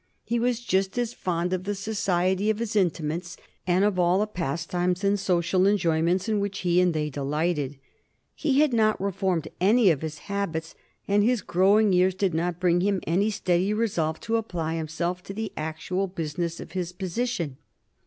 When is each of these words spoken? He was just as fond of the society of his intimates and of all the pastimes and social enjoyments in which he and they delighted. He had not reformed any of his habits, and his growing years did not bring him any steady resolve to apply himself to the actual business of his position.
He 0.23 0.39
was 0.39 0.61
just 0.61 0.97
as 0.97 1.13
fond 1.13 1.53
of 1.53 1.63
the 1.65 1.75
society 1.75 2.49
of 2.49 2.57
his 2.57 2.75
intimates 2.75 3.37
and 3.67 3.85
of 3.85 3.99
all 3.99 4.17
the 4.17 4.25
pastimes 4.25 5.03
and 5.03 5.19
social 5.19 5.67
enjoyments 5.67 6.27
in 6.27 6.39
which 6.39 6.57
he 6.61 6.81
and 6.81 6.91
they 6.95 7.11
delighted. 7.11 7.77
He 8.33 8.61
had 8.61 8.73
not 8.73 8.99
reformed 8.99 9.47
any 9.59 9.91
of 9.91 10.01
his 10.01 10.17
habits, 10.25 10.73
and 11.07 11.23
his 11.23 11.43
growing 11.43 11.93
years 11.93 12.15
did 12.15 12.33
not 12.33 12.59
bring 12.59 12.81
him 12.81 12.99
any 13.05 13.29
steady 13.29 13.75
resolve 13.75 14.19
to 14.21 14.37
apply 14.37 14.73
himself 14.75 15.21
to 15.21 15.35
the 15.35 15.51
actual 15.55 16.07
business 16.07 16.59
of 16.59 16.71
his 16.71 16.91
position. 16.93 17.57